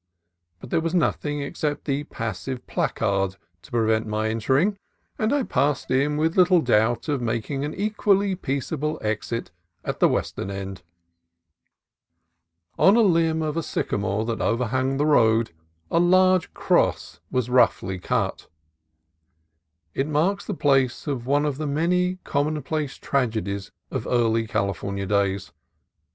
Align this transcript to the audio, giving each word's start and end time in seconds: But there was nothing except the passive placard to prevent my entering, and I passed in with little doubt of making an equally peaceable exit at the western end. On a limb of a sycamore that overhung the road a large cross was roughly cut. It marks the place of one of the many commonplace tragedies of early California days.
But 0.59 0.71
there 0.71 0.81
was 0.81 0.95
nothing 0.95 1.43
except 1.43 1.85
the 1.85 2.05
passive 2.05 2.65
placard 2.65 3.35
to 3.61 3.69
prevent 3.69 4.07
my 4.07 4.29
entering, 4.29 4.79
and 5.19 5.31
I 5.31 5.43
passed 5.43 5.91
in 5.91 6.17
with 6.17 6.35
little 6.35 6.59
doubt 6.59 7.07
of 7.07 7.21
making 7.21 7.63
an 7.63 7.75
equally 7.75 8.33
peaceable 8.33 8.97
exit 9.03 9.51
at 9.85 9.99
the 9.99 10.09
western 10.09 10.49
end. 10.49 10.81
On 12.79 12.95
a 12.95 13.01
limb 13.01 13.43
of 13.43 13.55
a 13.55 13.61
sycamore 13.61 14.25
that 14.25 14.41
overhung 14.41 14.97
the 14.97 15.05
road 15.05 15.51
a 15.91 15.99
large 15.99 16.51
cross 16.55 17.19
was 17.29 17.51
roughly 17.51 17.99
cut. 17.99 18.47
It 19.93 20.07
marks 20.07 20.45
the 20.45 20.55
place 20.55 21.05
of 21.05 21.27
one 21.27 21.45
of 21.45 21.59
the 21.59 21.67
many 21.67 22.17
commonplace 22.23 22.95
tragedies 22.95 23.71
of 23.91 24.07
early 24.07 24.47
California 24.47 25.05
days. 25.05 25.51